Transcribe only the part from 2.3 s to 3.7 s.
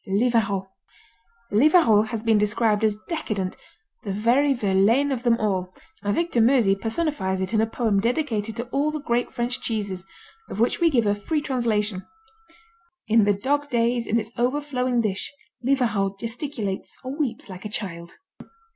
described as decadent,